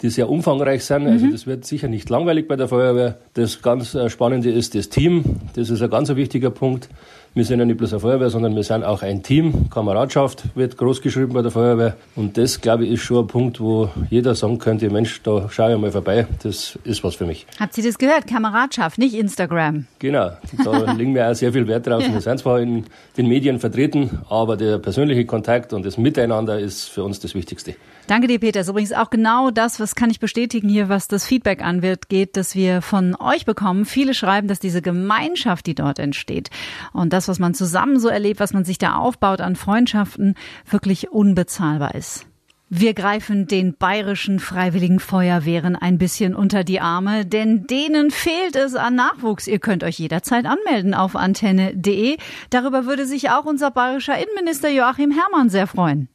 die 0.03 0.11
sehr 0.11 0.29
umfangreich 0.29 0.85
sind. 0.85 1.07
Also 1.07 1.27
mhm. 1.27 1.33
das 1.33 1.47
wird 1.47 1.65
sicher 1.65 1.89
nicht 1.89 2.11
langweilig 2.11 2.49
bei 2.49 2.57
der 2.57 2.69
Feuerwehr. 2.69 3.19
Das 3.35 3.63
ganz 3.63 3.95
äh, 3.95 4.11
Spannende 4.11 4.51
ist 4.51 4.75
das 4.75 4.89
Team. 4.89 5.25
Das 5.55 5.71
ist 5.71 5.83
ein 5.83 5.91
ganz 5.91 6.09
wichtiger 6.15 6.51
Punkt. 6.51 6.89
Wir 7.37 7.45
sind 7.45 7.59
ja 7.59 7.65
nicht 7.65 7.79
bloß 7.79 7.95
eine 7.95 7.99
Feuerwehr, 7.99 8.31
sondern 8.31 8.55
wir 8.55 8.63
sind 8.63 8.85
auch 8.85 9.03
ein 9.03 9.25
Team. 9.25 9.69
Kameradschaft 9.69 10.45
wird 10.55 10.77
groß 10.77 11.03
geschrieben 11.03 11.33
bei 11.33 11.43
der 11.43 11.51
Feuerwehr. 11.51 11.97
Und 12.15 12.39
das, 12.39 12.61
glaube 12.61 12.85
ich, 12.85 12.93
ist 12.93 13.01
schon 13.01 13.25
ein 13.25 13.27
Punkt, 13.27 13.59
wo 13.59 13.91
jeder 14.09 14.37
sagen 14.37 14.59
könnte, 14.59 14.89
Mensch, 14.89 15.21
da 15.25 15.49
schaue 15.51 15.75
ich 15.75 15.81
mal 15.81 15.91
vorbei. 15.91 16.29
Das 16.45 16.79
ist 16.85 17.03
was 17.03 17.17
für 17.17 17.27
mich. 17.27 17.45
Habt 17.59 17.77
ihr 17.77 17.83
das 17.83 17.99
gehört? 17.99 18.29
Kameradschaft, 18.29 18.99
nicht 18.99 19.15
Instagram. 19.15 19.87
Genau. 19.99 20.31
Da 20.63 20.93
legen 20.97 21.17
wir 21.17 21.29
auch 21.29 21.35
sehr 21.35 21.53
viel 21.53 21.67
Wert 21.67 21.89
drauf. 21.89 22.05
Wir 22.09 22.21
sind 22.21 22.39
zwar 22.39 22.61
in 22.61 22.85
den 23.17 23.27
Medien 23.27 23.59
vertreten, 23.59 24.21
aber 24.29 24.57
der 24.57 24.79
persönliche 24.79 25.27
Kontakt 25.27 25.73
und 25.73 25.85
das 25.85 25.99
Miteinander 25.99 26.61
ist 26.61 26.85
für 26.89 27.03
uns 27.03 27.19
das 27.19 27.35
Wichtigste. 27.35 27.75
Danke 28.07 28.29
dir, 28.29 28.39
Peter. 28.39 28.61
Das 28.61 28.67
ist 28.67 28.71
übrigens 28.71 28.93
auch 28.93 29.11
genau 29.11 29.51
das, 29.51 29.81
was 29.81 29.97
kann 29.97 30.11
ich 30.11 30.21
bestätigen 30.21 30.69
hier, 30.69 30.89
was 30.89 31.09
das 31.09 31.27
Feedback 31.27 31.65
anwirkt, 31.65 32.09
geht, 32.09 32.37
dass 32.37 32.55
wir 32.55 32.81
von 32.83 33.17
euch 33.19 33.45
bekommen. 33.45 33.87
Viele 33.87 34.15
schreiben, 34.15 34.47
dass 34.47 34.61
diese 34.61 34.83
Gemeinschaft, 34.83 35.67
die 35.67 35.75
dort 35.75 35.99
entsteht 35.99 36.51
und 36.93 37.13
das, 37.13 37.24
was 37.29 37.39
man 37.39 37.55
zusammen 37.55 37.99
so 37.99 38.09
erlebt, 38.09 38.41
was 38.41 38.53
man 38.53 38.65
sich 38.65 38.79
da 38.79 38.95
aufbaut 38.95 39.41
an 39.41 39.57
Freundschaften, 39.57 40.35
wirklich 40.69 41.11
unbezahlbar 41.11 41.95
ist. 41.95 42.27
Wir 42.71 42.95
greifen 42.95 43.47
den 43.47 43.77
bayerischen 43.77 44.41
Freiwilligen 44.41 44.99
Feuerwehren 44.99 45.77
ein 45.77 45.99
bisschen 45.99 46.35
unter 46.35 46.65
die 46.65 46.81
Arme, 46.81 47.25
denn 47.25 47.67
denen 47.67 48.11
fehlt 48.11 48.57
es 48.57 48.75
an 48.75 48.97
Nachwuchs. 48.97 49.47
Ihr 49.47 49.59
könnt 49.59 49.85
euch 49.85 49.99
jederzeit 49.99 50.47
anmelden 50.47 50.95
auf 50.95 51.15
antenne.de. 51.15 52.17
Darüber 52.51 52.87
würde 52.87 53.07
sich 53.07 53.31
auch 53.31 53.45
unser 53.45 53.71
bayerischer 53.71 54.19
Innenminister 54.19 54.71
Joachim 54.71 55.13
Herrmann 55.13 55.51
sehr 55.51 55.67
freuen. 55.67 56.09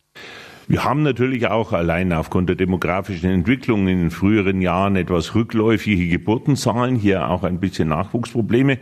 Wir 0.71 0.83
haben 0.83 1.01
natürlich 1.01 1.47
auch 1.47 1.73
allein 1.73 2.13
aufgrund 2.13 2.47
der 2.47 2.55
demografischen 2.55 3.31
Entwicklung 3.31 3.88
in 3.88 4.01
den 4.01 4.11
früheren 4.11 4.61
Jahren 4.61 4.97
etwas 4.97 5.33
rückläufige 5.33 6.07
Geburtenzahlen, 6.07 6.95
hier 6.95 7.27
auch 7.27 7.41
ein 7.41 7.59
bisschen 7.59 7.89
Nachwuchsprobleme. 7.89 8.77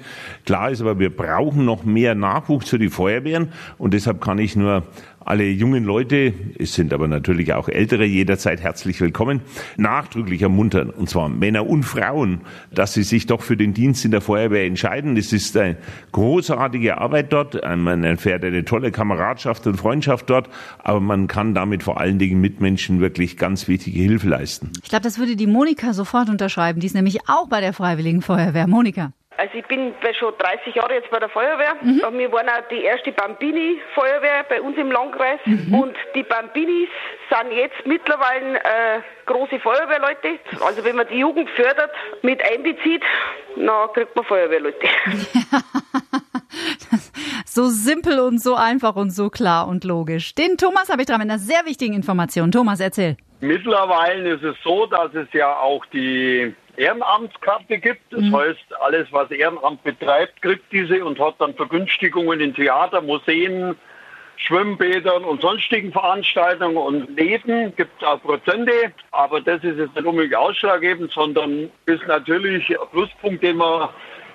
Klar 0.46 0.70
ist 0.70 0.82
aber, 0.82 1.00
wir 1.00 1.16
brauchen 1.16 1.64
noch 1.64 1.86
mehr 1.86 2.14
Nachwuchs 2.14 2.68
für 2.68 2.78
die 2.78 2.90
Feuerwehren 2.90 3.54
und 3.78 3.94
deshalb 3.94 4.20
kann 4.20 4.38
ich 4.38 4.58
nur 4.58 4.84
alle 5.28 5.44
jungen 5.44 5.84
Leute, 5.84 6.34
es 6.58 6.74
sind 6.74 6.94
aber 6.94 7.10
natürlich 7.10 7.52
auch 7.54 7.68
ältere, 7.68 8.06
jederzeit 8.06 8.62
herzlich 8.62 9.02
willkommen, 9.02 9.42
nachdrücklich 9.76 10.42
ermuntern, 10.42 10.90
und 10.90 11.10
zwar 11.10 11.28
Männer 11.28 11.68
und 11.68 11.84
Frauen, 11.84 12.42
dass 12.72 12.94
sie 12.94 13.04
sich 13.04 13.26
doch 13.26 13.42
für 13.42 13.58
den 13.58 13.74
Dienst 13.74 14.06
in 14.06 14.12
der 14.12 14.22
Feuerwehr 14.22 14.66
entscheiden. 14.66 15.18
Es 15.18 15.34
ist 15.34 15.58
eine 15.58 15.76
großartige 16.14 16.98
Arbeit 17.00 17.34
dort, 17.34 17.62
man 17.76 18.06
erfährt 18.06 18.46
eine 18.46 18.64
tolle 18.64 18.92
Kameradschaft 18.92 19.68
und 19.68 19.76
Freundschaft 19.76 20.30
dort, 20.30 20.50
aber 20.80 21.02
man 21.02 21.28
kann 21.28 21.54
damit 21.54 21.84
vor 21.84 22.00
allen 22.00 22.20
Dingen 22.20 22.40
Mitmenschen 22.40 23.02
wirklich 23.02 23.36
ganz 23.36 23.68
wichtige 23.68 24.00
Hilfe 24.00 24.30
leisten. 24.30 24.72
Ich 24.82 24.90
glaube, 24.90 25.04
das 25.04 25.20
würde 25.20 25.36
die 25.36 25.48
Monika 25.48 25.94
sofort 25.94 26.30
unterschreiben. 26.30 26.80
Die 26.80 26.88
ist 26.88 26.96
nämlich 26.96 27.28
auch 27.28 27.50
bei 27.50 27.60
der 27.60 27.74
Freiwilligen 27.74 28.22
Feuerwehr. 28.22 28.68
Monika. 28.68 29.12
Also 29.38 29.56
ich 29.56 29.66
bin 29.66 29.94
schon 30.18 30.34
30 30.38 30.74
Jahre 30.74 30.96
jetzt 30.96 31.12
bei 31.12 31.20
der 31.20 31.30
Feuerwehr. 31.30 31.76
Mhm. 31.82 32.02
Wir 32.18 32.32
waren 32.32 32.50
auch 32.50 32.68
die 32.72 32.84
erste 32.84 33.12
Bambini-Feuerwehr 33.12 34.46
bei 34.50 34.62
uns 34.62 34.78
im 34.78 34.92
Landkreis. 34.92 35.40
Mhm. 35.46 35.74
Und 35.74 35.96
die 36.16 36.24
Bambinis 36.24 36.90
sind 37.30 37.52
jetzt 37.52 37.86
mittlerweile 37.86 38.58
äh, 38.58 39.02
große 39.28 39.60
Feuerwehrleute. 39.60 40.40
Also 40.66 40.84
wenn 40.84 40.96
man 40.96 41.08
die 41.08 41.20
Jugend 41.20 41.50
fördert, 41.52 41.92
mit 42.24 42.44
einbezieht, 42.44 43.04
dann 43.56 43.94
kriegt 43.94 44.16
man 44.16 44.26
Feuerwehrleute. 44.26 44.88
so 47.46 47.68
simpel 47.68 48.20
und 48.20 48.42
so 48.42 48.56
einfach 48.56 48.96
und 48.96 49.12
so 49.12 49.30
klar 49.30 49.68
und 49.68 49.84
logisch. 49.84 50.34
Den 50.34 50.58
Thomas 50.58 50.90
habe 50.90 51.02
ich 51.02 51.08
dran 51.08 51.20
mit 51.20 51.30
einer 51.30 51.40
sehr 51.40 51.66
wichtigen 51.66 51.94
Information. 51.94 52.52
Thomas, 52.52 52.80
erzähl. 52.80 53.18
Mittlerweile 53.40 54.34
ist 54.34 54.44
es 54.44 54.56
so, 54.64 54.88
dass 54.88 55.14
es 55.14 55.28
ja 55.34 55.58
auch 55.58 55.86
die 55.88 56.56
Ehrenamtskarte 56.78 57.78
gibt. 57.80 58.02
Das 58.12 58.22
mhm. 58.22 58.36
heißt, 58.36 58.82
alles, 58.82 59.08
was 59.12 59.30
Ehrenamt 59.32 59.84
betreibt, 59.84 60.42
kriegt 60.42 60.72
diese 60.72 61.04
und 61.04 61.20
hat 61.20 61.36
dann 61.40 61.54
Vergünstigungen 61.56 62.40
in 62.40 62.54
Theater, 62.54 63.02
Museen, 63.02 63.76
Schwimmbädern 64.38 65.24
und 65.24 65.42
sonstigen 65.42 65.92
Veranstaltungen 65.92 66.78
und 66.78 67.18
Läden 67.18 67.76
gibt 67.76 67.92
es 68.00 68.08
auch 68.08 68.22
Prozente, 68.22 68.72
aber 69.12 69.42
das 69.42 69.64
ist 69.64 69.78
jetzt 69.78 69.96
nicht 69.96 70.06
unbedingt 70.06 70.36
ausschlaggebend, 70.36 71.12
sondern 71.12 71.72
ist 71.88 72.06
natürlich 72.08 72.70
ein 72.70 72.88
Pluspunkt, 72.92 73.42
den 73.42 73.58
man 73.58 73.90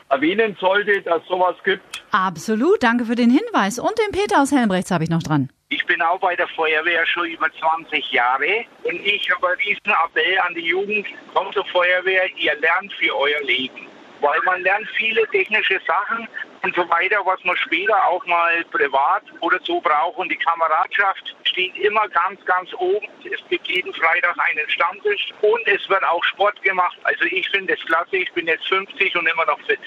erwähnen 0.09 0.57
sollte, 0.61 1.01
dass 1.03 1.25
sowas 1.29 1.55
gibt. 1.65 2.05
Absolut, 2.11 2.83
danke 2.83 3.05
für 3.05 3.15
den 3.15 3.31
Hinweis. 3.31 3.79
Und 3.79 3.93
den 3.99 4.11
Peter 4.13 4.43
aus 4.43 4.51
Helmbrechts 4.53 4.91
habe 4.91 5.05
ich 5.05 5.11
noch 5.11 5.23
dran. 5.23 5.51
Ich 5.73 5.87
bin 5.87 6.03
auch 6.03 6.21
bei 6.21 6.37
der 6.37 6.49
Feuerwehr 6.49 7.07
schon 7.07 7.25
über 7.29 7.49
20 7.51 8.13
Jahre 8.13 8.67
und 8.83 9.07
ich 9.07 9.31
habe 9.31 9.49
einen 9.49 9.57
riesen 9.57 9.95
Appell 10.05 10.39
an 10.41 10.55
die 10.55 10.67
Jugend, 10.67 11.07
kommt 11.33 11.55
zur 11.55 11.65
Feuerwehr, 11.65 12.29
ihr 12.37 12.55
lernt 12.57 12.93
für 12.93 13.17
euer 13.17 13.41
Leben. 13.41 13.87
Weil 14.21 14.39
man 14.45 14.61
lernt 14.61 14.87
viele 14.99 15.27
technische 15.29 15.81
Sachen 15.87 16.29
und 16.63 16.77
so 16.77 16.87
weiter, 16.91 17.25
was 17.25 17.43
man 17.45 17.57
später 17.57 17.97
auch 18.07 18.25
mal 18.27 18.63
privat 18.67 19.23
oder 19.41 19.59
so 19.65 19.81
braucht. 19.81 20.19
Und 20.19 20.31
die 20.31 20.37
Kameradschaft 20.37 21.35
steht 21.45 21.75
immer 21.79 22.07
ganz, 22.09 22.45
ganz 22.45 22.69
oben. 22.75 23.09
Es 23.25 23.41
gibt 23.49 23.67
jeden 23.67 23.95
Freitag 23.95 24.37
einen 24.39 24.69
Stammtisch 24.69 25.31
und 25.41 25.67
es 25.67 25.89
wird 25.89 26.05
auch 26.05 26.23
Sport 26.23 26.61
gemacht. 26.63 26.99
Also 27.05 27.25
ich 27.25 27.49
finde 27.49 27.73
es 27.73 27.81
klasse. 27.87 28.19
Ich 28.19 28.33
bin 28.35 28.47
jetzt 28.47 28.69
50 28.69 29.17
und 29.17 29.27
immer 29.27 29.47
noch 29.47 29.61
fit. 29.63 29.81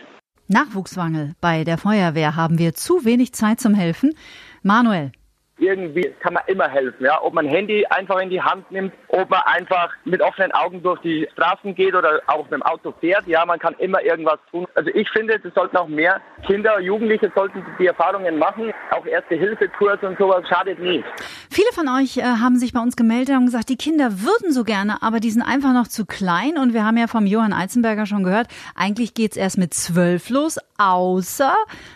Nachwuchswangel 0.47 1.35
bei 1.39 1.63
der 1.63 1.77
Feuerwehr 1.77 2.35
haben 2.35 2.57
wir 2.57 2.73
zu 2.73 3.05
wenig 3.05 3.33
Zeit 3.33 3.59
zum 3.59 3.75
Helfen. 3.75 4.17
Manuel, 4.63 5.11
irgendwie 5.57 6.13
kann 6.19 6.33
man 6.33 6.43
immer 6.47 6.67
helfen. 6.67 7.05
Ja? 7.05 7.21
Ob 7.21 7.33
man 7.33 7.47
Handy 7.47 7.85
einfach 7.89 8.19
in 8.19 8.29
die 8.29 8.41
Hand 8.41 8.69
nimmt, 8.71 8.93
ob 9.07 9.29
man 9.29 9.41
einfach 9.45 9.91
mit 10.03 10.21
offenen 10.21 10.51
Augen 10.51 10.83
durch 10.83 10.99
die 11.01 11.27
Straßen 11.33 11.75
geht 11.75 11.95
oder 11.95 12.21
auch 12.27 12.43
mit 12.43 12.51
dem 12.51 12.63
Auto 12.63 12.93
fährt. 12.99 13.25
Ja, 13.27 13.45
man 13.45 13.59
kann 13.59 13.75
immer 13.79 14.01
irgendwas 14.03 14.39
tun. 14.51 14.67
Also 14.75 14.89
ich 14.93 15.09
finde, 15.11 15.39
es 15.41 15.53
sollten 15.53 15.77
auch 15.77 15.87
mehr 15.87 16.19
Kinder, 16.45 16.79
Jugendliche 16.79 17.31
sollten 17.33 17.65
die 17.79 17.87
Erfahrungen 17.87 18.37
machen. 18.37 18.73
Auch 18.91 19.05
Erste-Hilfe-Kurs 19.05 19.99
und 20.01 20.17
sowas 20.17 20.43
schadet 20.47 20.79
nie. 20.79 21.03
Viele 21.49 21.71
von 21.73 21.87
euch 21.87 22.17
äh, 22.17 22.23
haben 22.23 22.57
sich 22.57 22.73
bei 22.73 22.81
uns 22.81 22.95
gemeldet 22.95 23.37
und 23.37 23.45
gesagt, 23.45 23.69
die 23.69 23.77
Kinder 23.77 24.21
würden 24.21 24.51
so 24.51 24.63
gerne, 24.63 25.01
aber 25.01 25.19
die 25.19 25.31
sind 25.31 25.41
einfach 25.41 25.73
noch 25.73 25.87
zu 25.87 26.05
klein. 26.05 26.57
Und 26.57 26.73
wir 26.73 26.85
haben 26.85 26.97
ja 26.97 27.07
vom 27.07 27.25
Johann 27.25 27.53
Eizenberger 27.53 28.05
schon 28.05 28.23
gehört, 28.23 28.47
eigentlich 28.75 29.13
geht's 29.13 29.37
erst 29.37 29.57
mit 29.57 29.73
zwölf 29.73 30.29
los, 30.29 30.59
außer 30.77 31.55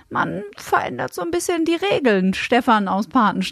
man 0.09 0.43
verändert 0.55 1.13
so 1.13 1.21
ein 1.21 1.31
bisschen 1.31 1.65
die 1.65 1.75
Regeln. 1.75 2.33
Stefan 2.33 2.87
aus 2.87 3.07
Patenstein. 3.07 3.48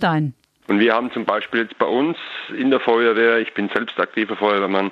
Und 0.67 0.79
wir 0.79 0.93
haben 0.93 1.11
zum 1.11 1.23
Beispiel 1.23 1.61
jetzt 1.61 1.77
bei 1.77 1.85
uns 1.85 2.17
in 2.57 2.71
der 2.71 2.81
Feuerwehr, 2.81 3.39
ich 3.39 3.53
bin 3.53 3.69
selbst 3.69 3.97
aktiver 3.99 4.35
Feuerwehrmann, 4.35 4.91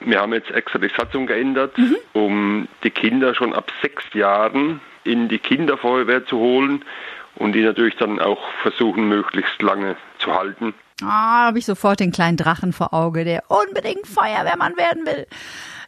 wir 0.00 0.20
haben 0.20 0.32
jetzt 0.32 0.50
extra 0.52 0.78
die 0.78 0.90
Satzung 0.96 1.26
geändert, 1.26 1.76
mhm. 1.76 1.96
um 2.12 2.68
die 2.84 2.90
Kinder 2.90 3.34
schon 3.34 3.52
ab 3.52 3.72
sechs 3.82 4.04
Jahren 4.14 4.80
in 5.02 5.28
die 5.28 5.38
Kinderfeuerwehr 5.38 6.24
zu 6.26 6.38
holen 6.38 6.84
und 7.34 7.52
die 7.52 7.62
natürlich 7.62 7.96
dann 7.96 8.20
auch 8.20 8.40
versuchen, 8.62 9.08
möglichst 9.08 9.60
lange 9.60 9.96
zu 10.18 10.34
halten. 10.34 10.74
Ah, 11.02 11.46
habe 11.46 11.58
ich 11.58 11.66
sofort 11.66 12.00
den 12.00 12.10
kleinen 12.12 12.36
Drachen 12.36 12.72
vor 12.72 12.92
Auge, 12.92 13.24
der 13.24 13.44
unbedingt 13.48 14.06
Feuerwehrmann 14.06 14.76
werden 14.76 15.06
will. 15.06 15.26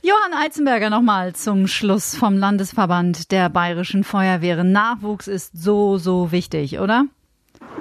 Johann 0.03 0.33
Eizenberger 0.33 0.89
nochmal 0.89 1.35
zum 1.35 1.67
Schluss 1.67 2.17
vom 2.17 2.39
Landesverband 2.39 3.33
der 3.33 3.49
Bayerischen 3.49 4.03
Feuerwehren. 4.03 4.73
Nachwuchs 4.73 5.29
ist 5.29 5.53
so, 5.61 5.99
so 5.99 6.33
wichtig, 6.33 6.79
oder? 6.79 7.05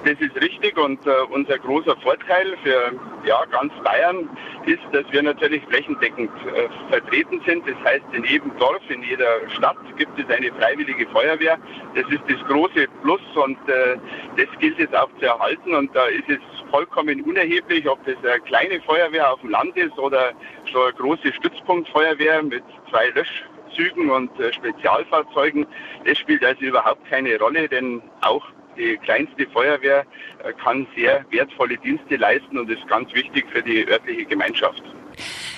Das 0.06 0.16
ist 0.22 0.36
richtig 0.42 0.78
und 0.78 1.06
äh, 1.06 1.12
unser 1.30 1.58
großer 1.58 1.96
Vorteil 1.98 2.56
für 2.64 2.94
ja, 3.26 3.44
ganz 3.52 3.74
Bayern 3.84 4.30
ist, 4.66 4.80
dass 4.94 5.04
wir 5.12 5.22
natürlich 5.22 5.62
flächendeckend 5.66 6.32
äh, 6.48 6.70
vertreten 6.90 7.42
sind. 7.46 7.68
Das 7.68 7.76
heißt, 7.84 8.06
in 8.14 8.24
jedem 8.24 8.58
Dorf, 8.58 8.82
in 8.88 9.04
jeder 9.04 9.50
Stadt 9.50 9.78
gibt 9.98 10.18
es 10.18 10.30
eine 10.34 10.54
freiwillige 10.54 11.06
Feuerwehr. 11.08 11.58
Das 11.96 12.06
ist 12.10 12.22
das 12.30 12.48
große 12.48 12.88
Plus 13.02 13.22
und 13.36 13.58
äh, 13.68 13.98
das 14.38 14.48
gilt 14.60 14.80
es 14.80 14.94
auch 14.94 15.10
zu 15.20 15.26
erhalten. 15.26 15.76
Und 15.76 15.94
da 15.94 16.06
ist 16.06 16.30
es 16.30 16.40
vollkommen 16.72 17.22
unerheblich, 17.24 17.88
ob 17.90 18.04
das 18.06 18.16
eine 18.24 18.40
kleine 18.42 18.80
Feuerwehr 18.82 19.34
auf 19.34 19.42
dem 19.42 19.50
Land 19.50 19.76
ist 19.76 19.98
oder 19.98 20.32
schon 20.66 20.84
eine 20.84 20.94
große 20.94 21.34
Stützpunktfeuerwehr 21.34 22.42
mit 22.44 22.64
zwei 22.90 23.10
Löschzügen 23.10 24.10
und 24.12 24.40
äh, 24.40 24.54
Spezialfahrzeugen. 24.54 25.68
Das 26.06 26.18
spielt 26.18 26.44
also 26.46 26.62
überhaupt 26.62 27.06
keine 27.10 27.38
Rolle, 27.38 27.68
denn 27.68 28.02
auch 28.22 28.46
die 28.80 28.98
kleinste 28.98 29.46
Feuerwehr 29.48 30.06
äh, 30.44 30.54
kann 30.54 30.88
sehr 30.96 31.26
wertvolle 31.30 31.78
Dienste 31.78 32.16
leisten 32.16 32.58
und 32.58 32.70
ist 32.70 32.88
ganz 32.88 33.14
wichtig 33.14 33.46
für 33.52 33.62
die 33.62 33.88
örtliche 33.88 34.26
Gemeinschaft. 34.26 34.82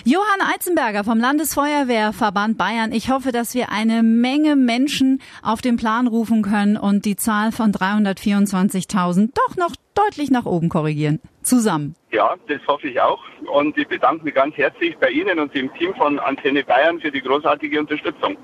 Johann 0.04 0.42
Eizenberger 0.54 1.04
vom 1.04 1.20
Landesfeuerwehrverband 1.20 2.58
Bayern. 2.58 2.92
Ich 2.92 3.12
hoffe, 3.12 3.32
dass 3.32 3.54
wir 3.54 3.72
eine 3.72 4.02
Menge 4.02 4.56
Menschen 4.56 5.22
auf 5.44 5.62
den 5.62 5.78
Plan 5.78 6.08
rufen 6.08 6.42
können 6.42 6.76
und 6.76 7.06
die 7.06 7.16
Zahl 7.16 7.52
von 7.52 7.72
324.000 7.72 9.30
doch 9.36 9.58
noch 9.58 9.76
deutlich 9.94 10.32
nach 10.32 10.46
oben 10.46 10.70
korrigieren. 10.70 11.22
Zusammen. 11.44 11.96
Ja, 12.12 12.36
das 12.48 12.60
hoffe 12.68 12.88
ich 12.88 13.00
auch. 13.00 13.22
Und 13.54 13.78
ich 13.78 13.88
bedanke 13.88 14.24
mich 14.24 14.34
ganz 14.34 14.56
herzlich 14.58 14.98
bei 14.98 15.10
Ihnen 15.10 15.40
und 15.40 15.54
dem 15.54 15.72
Team 15.76 15.94
von 15.96 16.18
Antenne 16.18 16.64
Bayern 16.64 17.00
für 17.00 17.12
die 17.12 17.22
großartige 17.22 17.80
Unterstützung. 17.80 18.38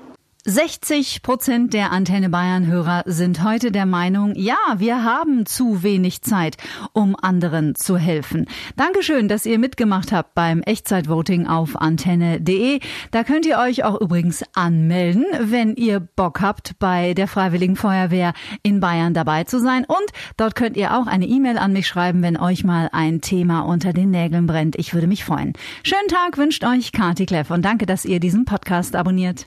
60 0.48 1.22
Prozent 1.22 1.74
der 1.74 1.92
Antenne 1.92 2.30
Bayern 2.30 2.66
Hörer 2.66 3.02
sind 3.04 3.44
heute 3.44 3.70
der 3.70 3.84
Meinung, 3.84 4.32
ja, 4.34 4.56
wir 4.78 5.04
haben 5.04 5.44
zu 5.44 5.82
wenig 5.82 6.22
Zeit, 6.22 6.56
um 6.94 7.14
anderen 7.20 7.74
zu 7.74 7.98
helfen. 7.98 8.46
Dankeschön, 8.74 9.28
dass 9.28 9.44
ihr 9.44 9.58
mitgemacht 9.58 10.10
habt 10.10 10.34
beim 10.34 10.62
Echtzeitvoting 10.62 11.46
auf 11.46 11.76
antenne.de. 11.76 12.80
Da 13.10 13.24
könnt 13.24 13.44
ihr 13.44 13.58
euch 13.58 13.84
auch 13.84 14.00
übrigens 14.00 14.42
anmelden, 14.54 15.26
wenn 15.38 15.74
ihr 15.74 16.00
Bock 16.00 16.40
habt, 16.40 16.78
bei 16.78 17.12
der 17.12 17.28
Freiwilligen 17.28 17.76
Feuerwehr 17.76 18.32
in 18.62 18.80
Bayern 18.80 19.12
dabei 19.12 19.44
zu 19.44 19.60
sein. 19.60 19.84
Und 19.84 20.06
dort 20.38 20.54
könnt 20.54 20.78
ihr 20.78 20.96
auch 20.96 21.06
eine 21.06 21.26
E-Mail 21.26 21.58
an 21.58 21.74
mich 21.74 21.86
schreiben, 21.86 22.22
wenn 22.22 22.38
euch 22.38 22.64
mal 22.64 22.88
ein 22.92 23.20
Thema 23.20 23.60
unter 23.60 23.92
den 23.92 24.10
Nägeln 24.10 24.46
brennt. 24.46 24.76
Ich 24.78 24.94
würde 24.94 25.08
mich 25.08 25.26
freuen. 25.26 25.52
Schönen 25.82 26.08
Tag 26.08 26.38
wünscht 26.38 26.64
euch 26.64 26.92
Kati 26.92 27.26
Kleff 27.26 27.50
und 27.50 27.66
danke, 27.66 27.84
dass 27.84 28.06
ihr 28.06 28.18
diesen 28.18 28.46
Podcast 28.46 28.96
abonniert. 28.96 29.46